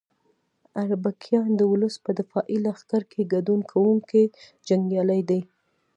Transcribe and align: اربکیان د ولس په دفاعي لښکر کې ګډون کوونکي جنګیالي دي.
اربکیان 0.81 1.49
د 1.55 1.61
ولس 1.71 1.95
په 2.05 2.11
دفاعي 2.19 2.57
لښکر 2.65 3.01
کې 3.11 3.29
ګډون 3.33 3.59
کوونکي 3.71 4.23
جنګیالي 4.67 5.21
دي. 5.29 5.41